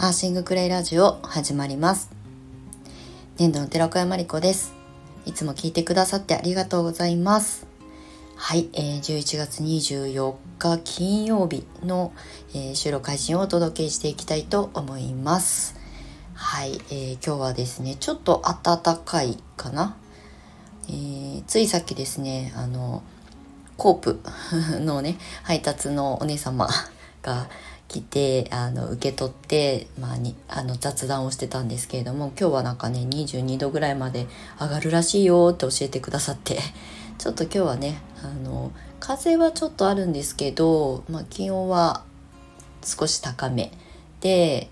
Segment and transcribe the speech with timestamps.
[0.00, 2.12] アーシングクレイラジオ始まります。
[3.36, 4.72] 年度の寺子屋まりこです。
[5.26, 7.66] いつも聞いてくださってありがとうございます。
[8.36, 12.12] はい、えー、11月24日金曜日の、
[12.54, 15.74] えー、収録配信をお届けしていきたいと思います。
[16.32, 19.96] はい、えー、今日はですねちょっと暖かいかな、
[20.88, 23.02] えー、ついさっきですねあの
[23.76, 24.20] コープ
[24.78, 26.68] のね配達のお姉様
[27.20, 27.48] が
[27.88, 34.26] 来てあの受け取って、まあ、にあの雑談をしてたんですけれども今日はなんかね22度ぐらいまで
[34.60, 36.58] 上がるらしいよって教えてくださって
[37.16, 42.04] ちょっと今日はねあの風はちょっとあるんですけど、まあ、気温は
[42.84, 43.72] 少し高め
[44.20, 44.68] で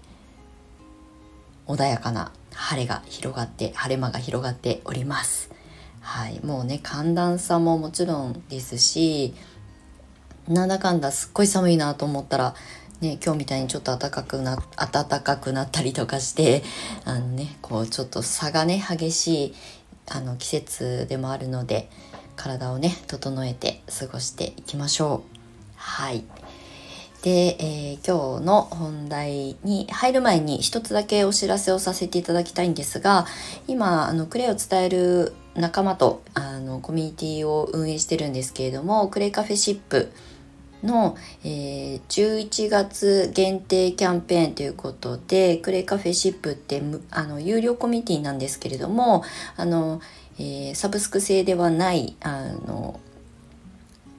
[1.66, 5.51] 穏やかな晴れが広がって晴れ間が広がっております。
[6.01, 9.35] はい、もうね寒暖差ももちろんですし
[10.49, 12.55] なんだかんだすっごい寒いなと思ったら
[13.01, 16.63] ね、今日みたいにちょっと暖かくな暖かくなったりとかして
[17.05, 19.55] あのねこうちょっと差がね激しい
[20.09, 21.91] あの季節でもあるので
[22.37, 25.37] 体をね整えて過ごしていきましょう。
[25.77, 26.24] はい
[27.23, 33.27] で、えー、今日の本題に入る前に一つだけお知らせをさせていただきたいんですが
[33.67, 40.13] 今あのクレイを伝える仲間とあのコミュニティを運営してるんですけれどもクレイカフェシップ
[40.87, 49.24] の、えー、11月限定キャンペーンということでクレカフェシップってあの有料コミュニティなんですけれども
[49.56, 50.01] あの、
[50.38, 53.01] えー、サブスク制ではないあの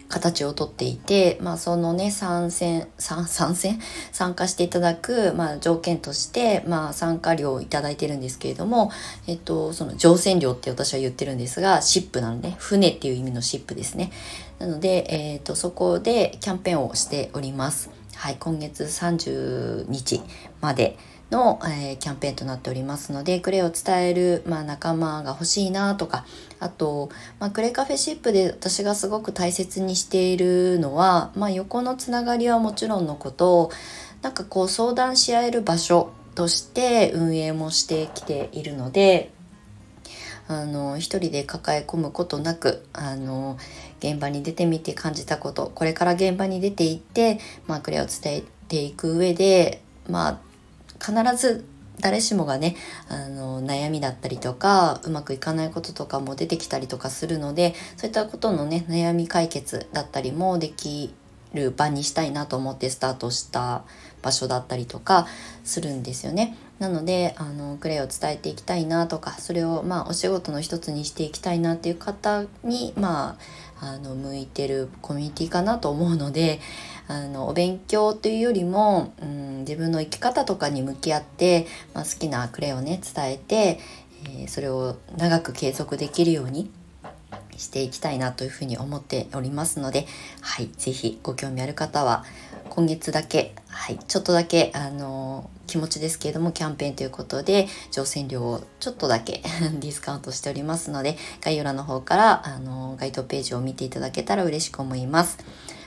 [0.10, 3.80] 形をとっていて、まあ、そのね参戦参参戦？
[4.12, 8.92] 参加していただく、まあ、条件として、まあ、参加料を頂いてるんですけれども、
[9.28, 14.12] えっと、その乗船料って私は言ってるんですがシップなんで船っていう意味のシップですね。
[14.60, 17.90] なので、えっと、そこでキャンペーンをしております。
[18.16, 20.22] はい今月30日
[20.60, 20.98] まで
[21.30, 26.26] の、えー、キャンペーンとなっておりますのでクレイを伝える、まあ、仲間が欲しいなとか
[26.60, 27.10] あと、
[27.40, 33.72] まあ、クレカフェシップで私がすごく大切にしているのは、まあ、横のつながりはもちろんのこと
[34.22, 39.32] なんかこう相談し合える場所として運営もしてきているので
[40.48, 43.58] あの一人で抱え込むことなくあの
[44.00, 50.40] 現場に出てみて感じたことこれから現場に出ていって、まあ、クレを伝えていく上でまあ
[51.00, 51.66] 必ず
[52.00, 52.76] 誰しもがね
[53.10, 61.14] あの悩みだったりとかうまくいかないこととかも出てきたりとかするのでそういったことのね悩み解決だったりもでき
[61.54, 63.84] る場にしたいなと思ってスタートした
[64.22, 65.28] 場所だったりとか
[65.64, 66.56] するんですよね。
[66.80, 73.38] なのであのクレイを伝えていきたいなとかそれをまあお仕事の一つにしていきたいなっていう方にま
[73.80, 76.60] ああの向いてるコミュニティかなと思うので
[77.08, 83.80] あのお勉強というよりも、うん、自分の生き方とかに向き合って、まあ、好きなクレをね伝えて、
[84.26, 86.70] えー、それを長く継続できるように
[87.58, 90.06] していきたいなというふうに思っておりますので、
[90.42, 92.24] はい、是非ご興味ある方は
[92.70, 99.42] 今月だけ、はい、ちょっとだけ、あの気持ちですけれどもキャンペーンということで乗船料をちょっとだけ
[99.80, 105.38] ディスカウントしておりますので概要欄の方から、あの該当ページを見ていただけたら嬉しく思います。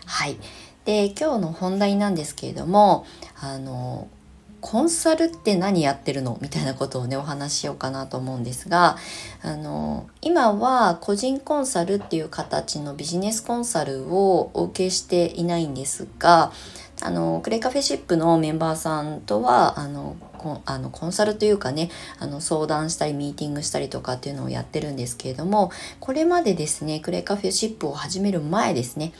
[0.06, 0.36] はい。
[0.84, 3.06] で今日の本題なんですけれども
[3.40, 4.08] あの
[4.60, 6.38] コンサルって何やってるの？
[6.42, 8.98] みたいなことをねお話ししようかなと思うんですが
[9.42, 16.52] あの今は個人コンサルっていう形のビジネスコンサルをお受けしていないんですが
[17.02, 25.70] あのクレカフェシップのメンバーさんとはあのコあのコンサルというかねあの相談したりミーティングしたりとかっていうのをやってるんですけれども
[26.00, 29.12] これまでですねクレカフェシップを始める前ですね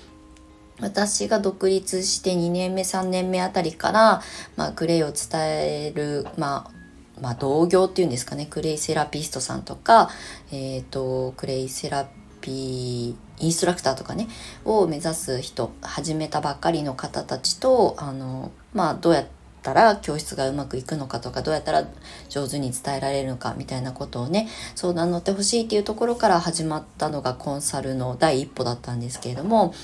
[0.80, 4.22] 私が独立して2年目3年目あたりから、
[4.56, 8.46] まあ、クレイを伝える、まあ、まあ、同業っていうんですかね。
[8.46, 10.10] クレイセラピストさんとか、
[10.52, 12.08] えーと、クレイセラ
[12.40, 14.28] ピーインストラクターとかね
[14.64, 19.26] を目指す人始めたばっかりの方たちとあの、まあ、どうやっ
[19.62, 21.86] たら教室がうまくいくのかとかどうやったら
[22.28, 29.74] 上手に伝えられるのかみたいなことをね相談乗ってほしいっていうところから始まったのがコンサルの第一歩だったんですけれども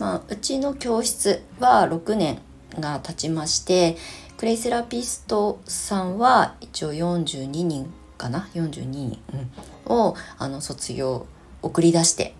[0.00, 2.40] まあ、うちの教室は6年
[2.78, 3.96] が経ちまして
[4.38, 9.18] クレイセラピストさんは一応42人かな？42人、
[9.86, 11.26] うん、をあの卒業
[11.62, 12.34] 送り出して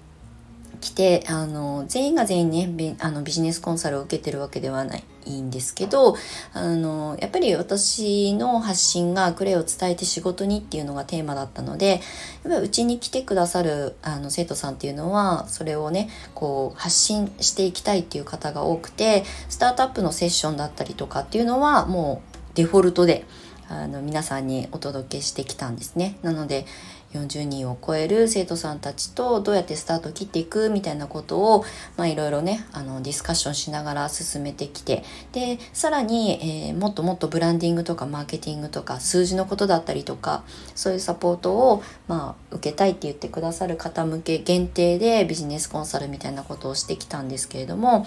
[0.80, 5.04] きてあの全員が全員ねあのビジネスコンサルを受けてるわけではない。
[5.26, 6.16] いいんですけど
[6.52, 12.00] あのやっぱり私の発信がクレイを伝えて仕事にっていうのがテーマだったのでやっ
[12.44, 23.24] ぱりうちに来てくださるあの生徒さんっていうのはそれをねこう発信していきたいっていう方が多くてスタートアップのセッションだったりとかっていうのはもうデフォルトで
[23.68, 26.18] あの皆さんにお届けしてきたんですね。
[26.22, 26.66] なので
[27.12, 31.64] 40人を超える生徒さんたちとどうやってスタートを切っていくみたいなことを、
[31.96, 35.02] まあ、いろいろねあのディスカッションしながら進めてきて
[35.32, 48.06] でさらに、えー、もっともっとブランディングとかマーケティングとか数字のことだったりとかそういうサポートを、まあ、受けたいって言ってくださる方向け限定でビジネスコンサルみたいなことをしてきたんですけれども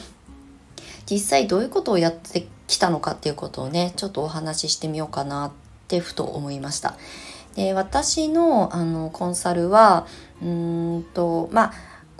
[1.09, 5.51] 実際どういうことをやってきたのかっていうことをねちょっとお話ししてみようかなっ
[5.88, 6.95] てふと思いました。
[7.55, 10.07] で私のあのコンサルは
[10.41, 11.73] うーんとまあ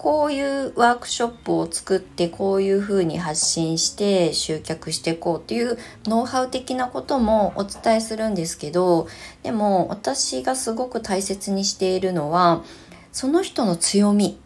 [0.04, 9.08] こういうワークショップを作ってこういうふうに発信して集客していこうっていうノウハウ的なこともお伝えするんですけど
[9.44, 12.64] でも私がすごく大切にしているのは
[13.14, 14.40] その人の強み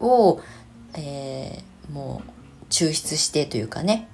[0.00, 0.40] を、
[0.96, 4.08] えー、もう抽出してというかね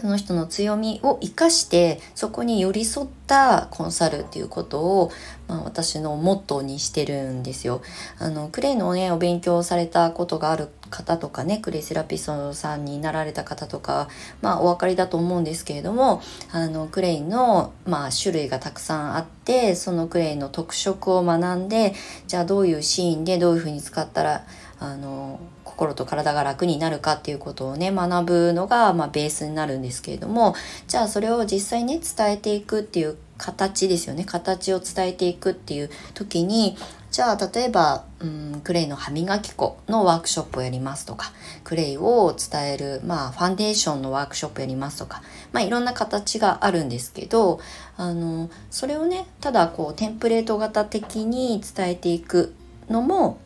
[0.00, 5.10] その人の強みを生かしてそこに寄り添ったコンサルっていうことを、
[5.46, 7.82] まあ、私のモットーにしてるんですよ。
[8.18, 14.08] あのクレイのねお勉強されたことがある方とかねクレイセラピストさんになられた方とか、
[14.42, 21.94] まあ、お分かりだと思うんですけれどもあのクレイの、まあ、種類がたくさんあってそのクレイの特色を学んで
[22.26, 24.46] じゃあどういうシーンでどういうふうに使ったら
[24.80, 30.54] あの心と体が楽になるかっていうことをね学ぶのが、まあ、ベースになるんですけれども
[30.88, 34.24] じゃあそれを実際ね伝えていくっていう形ですよね。
[34.24, 36.76] 形を伝えていくっていう時に
[37.10, 41.32] じゃあ例えば、うん、クレイの歯磨き粉のワークショップをやりますとか
[41.64, 45.22] クレイを伝える、まあ、ファンデーションのワークショップやりますとか、
[45.52, 47.60] まあ、いろんな形があるんですけど
[47.96, 52.54] あのそれをねただこうテンプレート型的に伝えていく
[52.88, 53.38] のも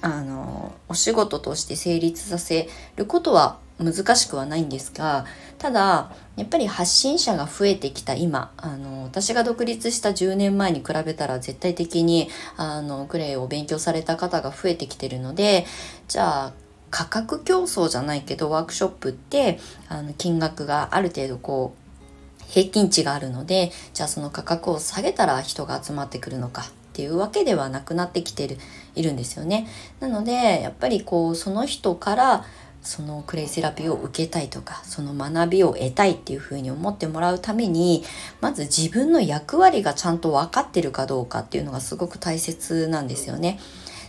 [0.00, 5.24] あのお仕事として成立させることは難しくはないんですが
[5.58, 15.64] ただやっぱり発信者が増えてきた今あの私が独立した10年前に比べたら絶対的にあのクレイを勉強された方が増えてきてるので
[16.08, 16.52] じゃあ
[16.90, 19.58] 価格競争じゃないけどワークショップって
[19.88, 26.64] あの金額がある程度こう平均値があるのでじゃあその価格を下げたら人が集まってくるのか。
[26.98, 28.58] っていうわけではなくなってきてる
[28.96, 29.68] いるんですよね。
[30.00, 32.44] なのでやっぱりこうその人から
[32.82, 38.02] そのクレイセラピーを受けたいとかその学びを得たいっていうふうに思ってもらうために
[38.40, 43.60] まず自分の役割がちゃんと分かってるかどうかっていうのがすごく大切なんですよね。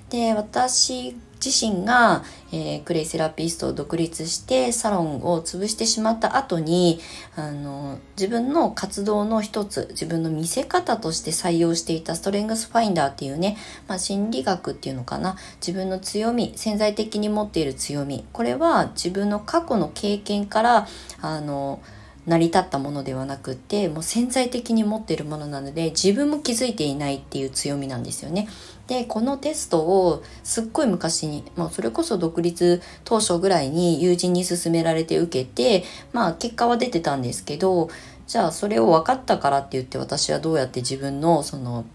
[0.09, 6.99] で私自身が、えー、クレイセラピストを独立してサロンを潰してしまった後に
[7.35, 13.57] あの自分の活動の一つ自分の見せ方として採用していたストレングスファインダーっていうね、
[13.87, 20.87] まあ、心理学っていうのかな自分の強み潜在的に持っている強みこれは自分の過去の経験から
[21.21, 21.81] あの
[22.27, 28.47] 成り立ったものではなくてもう潜在的に持っているものなので自分も気づいていないっていう強みなんですよね。
[28.89, 37.89] でこのテストをすっごい昔に、まあ、それこそ独立当初ぐらいに友人に勧められて受けてまあ結果は出てたんですけど
[38.25, 41.85] じゃあそれを分かったからって言って私はどうやって自分のその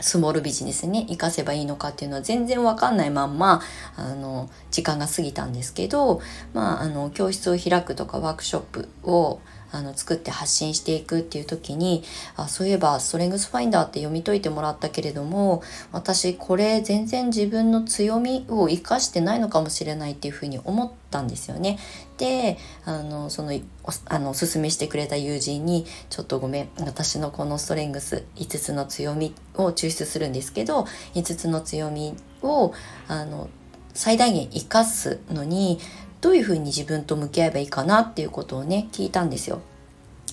[0.00, 3.60] スモールビジネスに活かせばいいのかっていうのは全然わかんないまんま
[3.96, 6.22] あの時間が過ぎたんですけど、
[6.54, 9.40] まあ、あの教室を開くとかワークショップを
[9.72, 12.04] あの作って発信していくっていう時に
[12.36, 21.78] あそういえばストレングスファインダーって読み解いてもらったけれども私これ全然自分の強みを生かしてないのかもしれないっていうふうに思ったんですよね。
[22.18, 23.58] であのその
[24.06, 32.72] あのおすすめしてくれた友人に「ちょっとごめん私のこのストレングス5つの強みを抽出するんですけど5つの強みを
[33.08, 33.48] あの
[33.94, 35.80] 最大限生かすのに
[36.22, 39.60] どういうふうに自分と向き合えばいいかなっていうことをね聞いたんですよ。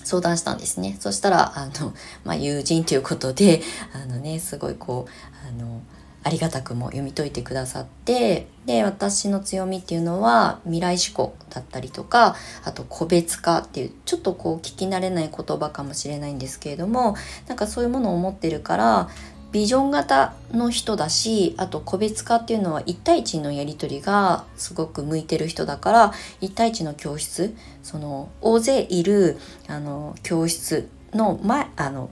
[0.02, 0.96] 相談したんですね。
[0.98, 1.92] そしたら、あの、
[2.24, 3.60] まあ、友人ということで、
[3.92, 5.82] あのね、すごいこう、あの、
[6.22, 17.16] ありがたくも読み解いてくださってで私の強みっていうのは未来志向だったりとかあと個別化っていうちょっとこう聞き慣れない言葉かもしれないんですけれども
[17.48, 19.08] なんかそういうものを持ってるから
[19.52, 29.38] ビジョン型の人だしあと個別化っていうのは1対1のやり取りがすごく向いてる人だから1対1の教室その大勢いる
[29.68, 32.10] あの教室の前あの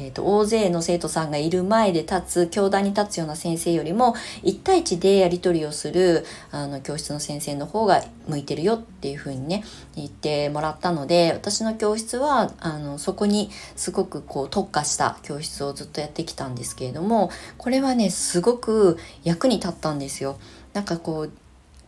[0.00, 4.14] えーと、大勢の生徒さんがいる前で立つ教壇に立つような先生よりも
[4.44, 9.64] 1対1でやり取りをするあの教室の先生の方が向いてるよっていうふうにね
[9.96, 20.38] 言ってもらったので私の教室はあのそこにすごくこう特化した教室をずっとやってきたんですけれどもこれはねすごく役に立ったんですよ。
[20.74, 21.32] なんかこう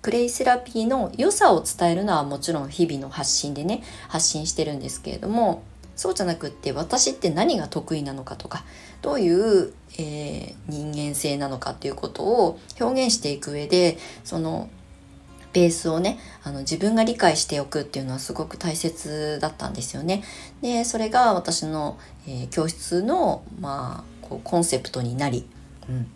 [0.03, 5.63] クレイセラピーの良さを伝えるのはもちろん日々の発信でね発信してるんですけれども
[6.01, 8.65] そうじゃなくって私って何が得意なのかとか
[9.03, 14.71] どういう、えー、人間性なのかっていうことを表現していく上でその
[15.53, 20.25] ベースをねあの自分が理解しておくっていうのはすごく大切だったんですよね。
[20.63, 25.47] でそれが私の、えー、教室の、まあ、こうコンセプトになり、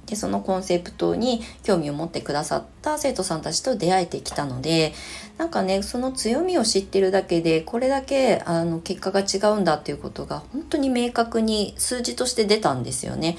[0.06, 4.92] でそのコンセプトに興味を持ってくださった生徒さんたちと出会えてきたので
[5.38, 13.36] なんかねその強みを知ってるだけでこれだけあの結果が違うんだっていうことが本当に明確に数字として出たんですよね。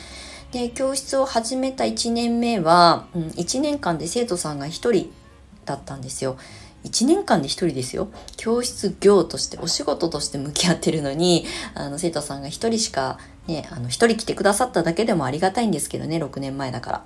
[0.51, 5.11] で教室を始めた1年目は、うん、1年間で生徒さんが1人
[5.65, 6.37] だったんですよ。
[6.85, 17.05] 1年間で1人ですよ教室業としてお仕事として向き合ってるのにあの生徒さんが1人しかねあの1人来てくださっただけでもありがたいんですけどね6年前だから。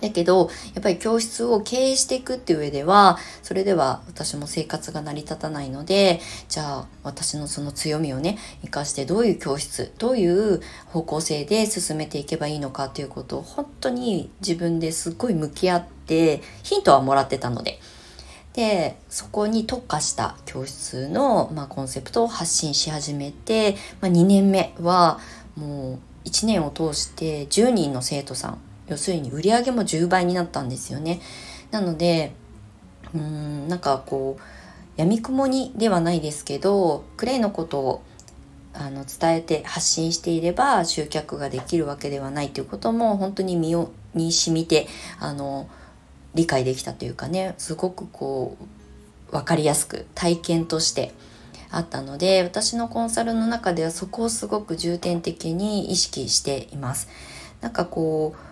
[0.00, 17.80] だけど、やっぱり教室を経営していくっていう上では、それでは私も生活が成り立たないので、じゃあ私のその強みをね、活かしてどういう教室、どういう方向性で進めていけばいいのかっていうことを本当に自分ですっごい向き合って、ヒントはもらってたので、
[18.58, 25.20] でそこに特化した教室の、まあ、コンセプトを発信し始めて、まあ、2年目は
[25.54, 31.20] もう1年を通して10人の生徒さん要するに売り上げも10倍になったんですよね。
[31.70, 32.32] なので
[33.14, 34.42] うんなんかこう
[34.96, 38.02] 闇雲にではないですけどクレイのことを
[38.74, 44.88] あの伝えて発信していれば集客ができるわけではないということも本当に身をに染みて
[45.20, 45.68] あの
[46.34, 48.56] 理解できたというかねすごくこ
[49.30, 51.12] う分かりやすく体験として
[51.70, 57.08] あったので私のコンサルの中ではそこをすごく重点的に意識しています。
[57.60, 58.48] なんかこう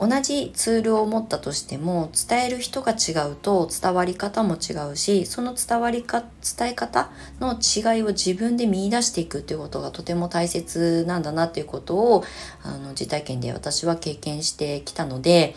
[0.00, 6.24] 同じツールを持ったとしても伝える人が違うと伝わり方も違うしその伝わりか
[6.58, 12.24] 伝え方の違いを自分で見出していくっていうことがとても大切なんだなっていうことを
[12.62, 15.54] あの実体験で私は経験してきたので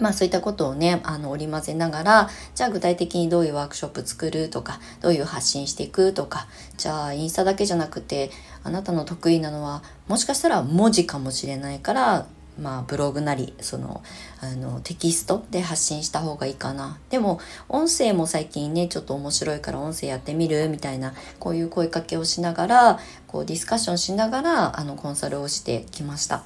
[0.00, 8.30] まあそういったことをね、あの織り交ぜながら、じゃあ具体的にどういうワークショップ作るとか、どういう発信していくとか、じゃあインスタだけじゃなくて、
[8.64, 12.26] あなたの得意なのは、もしかしたら文字かもしれないから、
[12.58, 14.02] まあブログなり、その、
[14.40, 16.98] あのテキストで発信した方がいいかな。
[17.10, 17.38] でも、
[17.68, 20.70] 音声も最近ね、ちょっと面白いから音声やってみる？
[20.70, 26.44] みたいな、こういう声かけをしながら、こうディスカッションしながら、あのコンサルをしてきました。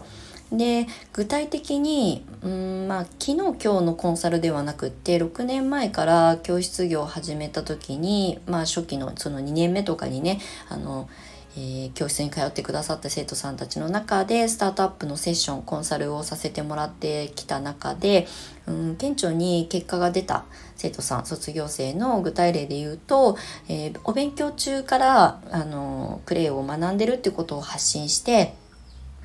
[0.53, 11.09] で具体的にうんまあ昨日今日のコンサルではなくって6年前から教室業を始めた時にまあ初期のその2年目とかにねあの、
[11.57, 18.27] えー、教室に通ってくださった生徒さんたちの中でスタートアップのセッションコンサルをさせてもらってきた中で、
[18.67, 23.37] うん、顕著に結果が出た生徒さん卒業生の具体例で言うと、
[23.69, 28.55] えー、お勉強中からあのクレイを学んでるってことを発信して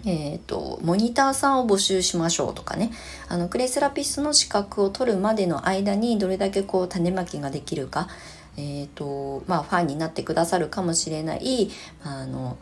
[0.05, 2.91] えっ、ー、と、モニターさんを募集しましょうとかね、
[3.27, 8.07] あの、クレイセラピスの資格を取るまでの間にどれだけこう種まきができるか、
[8.57, 11.69] えっ、ー、と、まあ、ファンになってくださるかもしれない、
[12.03, 12.57] あの、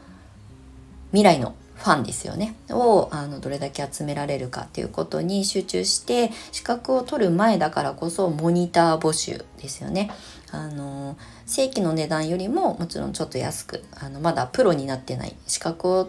[1.12, 10.10] 未来のファンですよねをあのどれだけ集められるかっていうことに集中して資格を取る前だからこそモニター募集ですよね。
[10.52, 16.08] あの正規の値段よりももちろんちょっと安くあのまだプロになってない資格を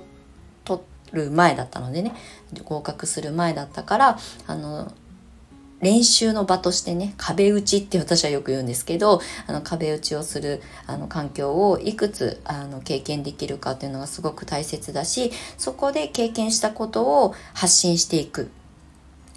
[1.14, 2.14] る前だったのでね
[2.64, 4.92] 合格する前だったからあの
[5.80, 18.50] 練習の場としてね壁打ちって私はよく言うんですけどあの壁打ちをするあの環境をいくつあの経験できるかっていうのがすごく大切だしそこで経験したことを発信していく。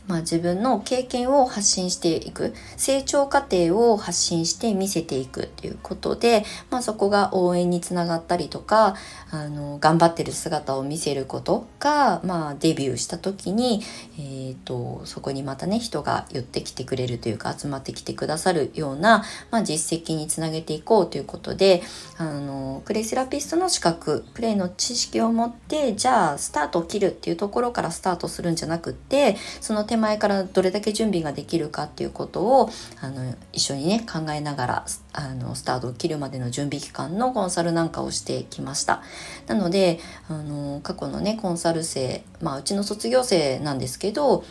[0.07, 2.53] まあ、自分の経験を発信していく。
[2.77, 8.95] 成長過程を発信して見せていくっていうことで、まあ、そこが応援につながったりとか
[9.31, 13.81] あの頑張ってる姿を見せることが、まあ、デビューした時に、
[14.17, 21.81] えーと、そこにまたね人が寄ってきてくれるというか集まってきてくださるような、まあ、実績につなげていこうということで
[22.17, 32.69] あのクレイセラピストの資格クレイの知識を持ってじゃあスタートを切るっていうところからスタートするんじゃなくってその手手前からどれだけ準備ができるかっていうことを
[33.01, 39.01] あの一緒にね考えながらあのスタートを切るまでの準備期間のコンサルなんかをしてきました。
[39.47, 39.99] なので
[40.29, 44.43] あの過去のねコンサル生まあうちの卒業生なんですけど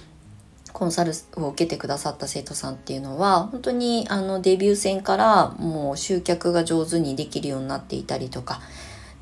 [0.73, 8.61] コンサルを受けてくださった生徒さんっていうのは本当にあのデビュー戦からもう集客が上手にできるようになっていたりとか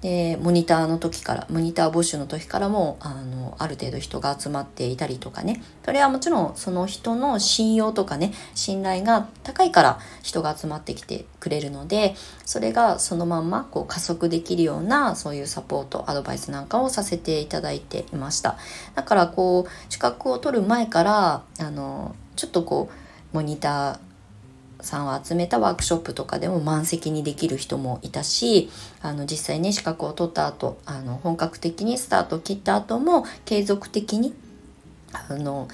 [0.04, 5.62] でモニターの時からモニター募集の時からもあのある程度人が集まっていたりとかね。
[5.82, 18.58] それはもちろんその人の信用とかね信頼が高いから人が集まってきてくれるのでそれがそのまんまこう加速できるようなそういうサポートアドバイスなんかをさせていただいていました。
[18.94, 22.90] だからこう資格を取る前からあのちょっとこ
[23.32, 23.98] うモニター
[24.84, 28.70] さんを集めたワークショップとかでも満席にできる人もいたし
[29.02, 34.34] あの実際ね資格を取った後あの本格的にスタートを切った後も継続的に
[35.12, 35.68] あの、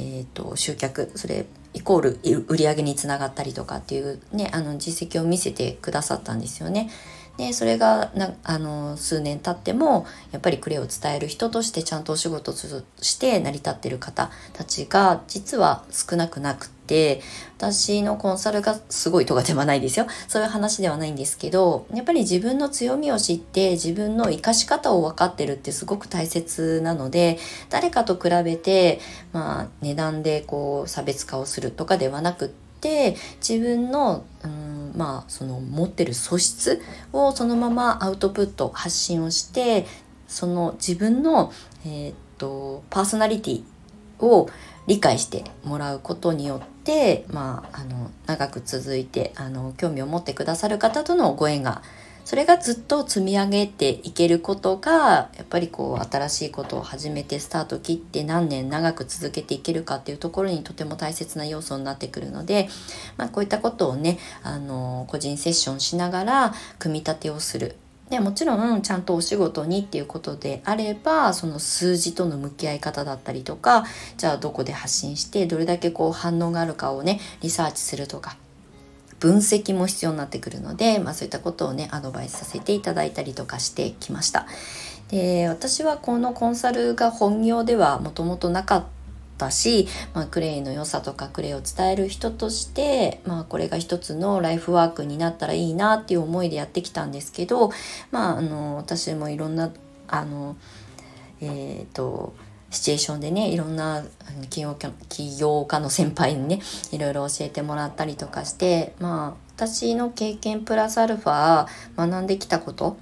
[0.00, 6.88] えーと、集客それイコール売り上げにつながったりとかっていうねあの実績を見せてくださったんですよね。
[7.36, 12.58] でそれがなあの数年経ってもやっぱりクレを伝える人としてちゃんとお仕事と
[13.02, 17.20] して成り立ってる方たちが実は少なくなくて
[17.58, 20.06] 私のコンサルがすごいとかではないですよ。
[20.28, 27.38] そういう話ではないんですけどやっぱり自分の強みを知って自分の生かし方を分かってるってすごく大切なので
[27.70, 29.00] 誰かと比べて、
[29.32, 32.48] まあ、値段でこう差別化をするとかではなくっ
[32.80, 33.16] て
[33.46, 39.86] 自分の、うんまあその持ってる素質をそのままアウトプット発信をして
[40.26, 41.52] その自分の、
[41.84, 43.64] えー、っとパーソナリティ
[44.18, 44.48] を
[44.86, 51.82] 理解してもらうことによって、まあ、あの長く続いてあの興味を持ってくださる方とのご縁が
[52.26, 62.68] それがずっと積み上げていけることがやっぱりこう新しいことを始めてスタート切って何年長く続けていけるかっていうところにとても大切な要素になってくるので、
[63.16, 67.76] まあ、こういったことをねあの個人セッションしながら組み立てをする。
[68.10, 73.84] でもちろんちゃんとお仕事にっていうことであればその数字との向き合い方だったりとか
[74.16, 78.36] じゃあどこで発信してどれだけこう反応があるかをねリサーチするとか
[79.18, 84.46] 分析も必要になってくるので、まあ、そういったことをねアドバイスさせていただいたりとかしてきました。
[85.08, 88.95] で私はこのコンサルが本業ではもともとなかった
[89.50, 97.70] し、まあ、クレイの良さとかクレイを伝える人として、まあ、これが一つのライフワークになったらいいなっていう思いでやってきたんですけど、
[98.10, 99.70] まあ、あの私もいろんな
[100.08, 100.56] あの
[101.40, 102.34] えっ、ー、と
[102.70, 104.04] シチュエーションでねいろんな
[104.50, 106.60] 起業家起業家の先輩にね
[106.92, 112.96] いろいろ教えてもらったりとかしてまあ私の経験プラスアルファ学んできたこと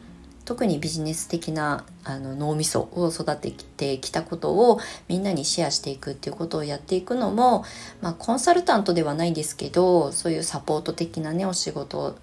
[0.45, 4.79] 特にビジネス的なあの脳みそを育ててきたことを
[5.09, 7.65] みんなにシェアしていくっていうことをやっていくのも、
[8.03, 12.17] まあ、コンサルタントではないんですけどそういうサポート的なねお仕事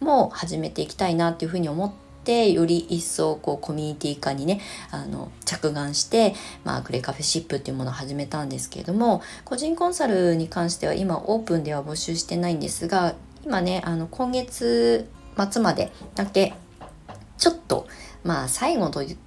[0.00, 1.92] も始めていきたいなっていうふうに思っ
[2.24, 15.08] てより一層こうコミュニティ化にねあの着眼して、まあ、グレカフェシップっていうものを始めたんですけれども個人コンサルに関しては今オープンでは募集してないんですが今ねあの今月
[15.50, 16.54] 末までだけ
[17.38, 17.86] ちょっと
[18.24, 19.18] まあ最後と言っ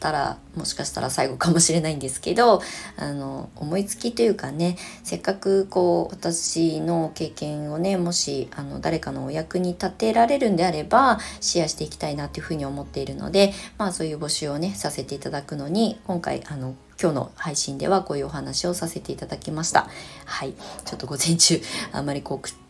[0.00, 2.60] たらもしかしたら最後かもしれないんですけど
[2.96, 19.88] あの思いつきというかねせっかくこう私の経験をねもしあの誰かのお役に立てられるんであればシェアしていきたいなというふうに思っているのでまあそういう募集をねさせていただくのに今回あの今日の配信ではこういうお話をさせていただきました。
[20.24, 20.52] はい。
[20.84, 22.61] ちょっと午前中、あんまりこう、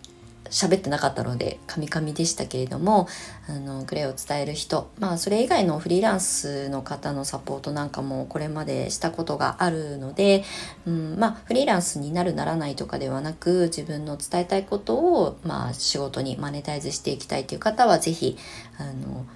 [0.50, 3.09] 喋ってなかったのでカミカミでしたけれども
[3.48, 10.44] あのグレーを伝える人まあそれ以外のフリーランスの方のサポートなんかもこれまでしたことがあるので、
[10.87, 18.37] うん、まあフリーランスになるならないとかではなく自分の伝えたいことをまあ仕事にマネタイズしていきたいという方は是非
[18.78, 19.26] あの、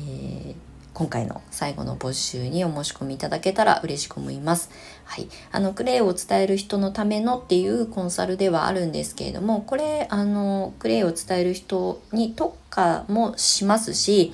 [0.00, 4.70] えー今回の最後の募集にお申し込みいただけたら嬉しく思います。
[5.04, 5.28] はい。
[5.52, 14.32] あの、クレイを伝える人のためのっていうコンサルではあるんですけれども、これ、あの、クレイを伝える人に特化もしますし、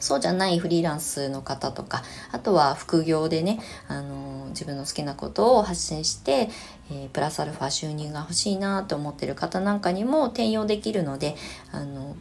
[0.00, 6.48] そうじゃないフリーランスの方とか、あとは副業でね、あの自分の好きなことを発信して、
[6.90, 11.36] えー、プラスアルファ収入が欲しいなと思ってる方なんかにも転用できるので、
[11.70, 12.16] あの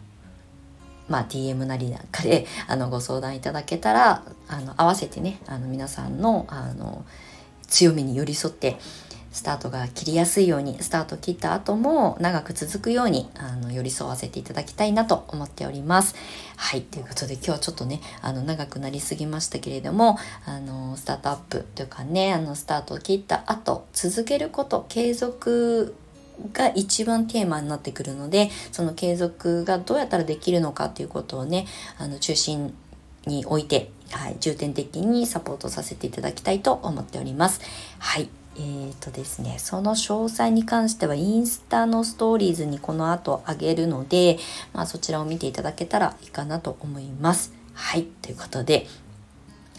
[1.09, 7.03] まあ、DM なりなんかであのご相談いただけたらあの合わせてねあの皆さんのあの
[7.67, 8.77] 強みに寄り添って
[9.31, 16.15] スタートが切りやすいようにスタート切った後も長く続くようにあの寄り添わせていただきたいなと思っております。
[16.57, 25.95] はいということで今日はちょっとねあの長くなりすぎましたけれどもあのスタートアップというかねあのスタートを切った後続けること継続
[26.53, 32.73] が一番テーマになってくるのでその継続がどうやったらできるのかっていうことをねあの中心
[33.25, 37.61] に置いて、はい、重点的にサポートさせていただきたいと思っております。
[37.99, 44.37] はいえーとですね、その詳細に関してはインスタのストーリーズにこの後あげるので、
[44.73, 47.53] まあ、そちらを見ていただけたらいいかなと思います。
[47.73, 48.87] はい、ということで、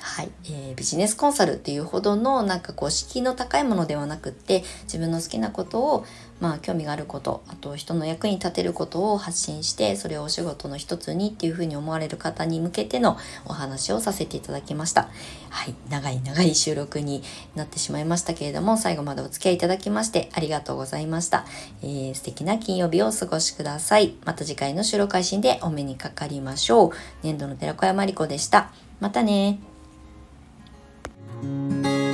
[0.02, 6.06] はい、えー、ビジネスコンサルっていうほどのなんかこう敷居の高いものではなくって自分の好きなことを
[6.40, 15.10] まあ興味があることあと人の役に立てることを発信してそれをお仕事の一つにっていうふうに思われる方に向けてのお話をさせていただきました。
[15.50, 15.74] はい。
[15.90, 17.22] 長い長い収録に
[17.54, 21.44] なってしまいましたけれども最後までお付き合いいただきましてありがとうございました、
[21.82, 24.14] えー、素敵な金曜日をお過ごしください。
[24.24, 26.90] また次回の収録配信でお目にかかりましょう。
[27.22, 28.72] 年度の寺子屋まりこでした。
[29.00, 29.69] またね
[31.42, 32.10] Thank you.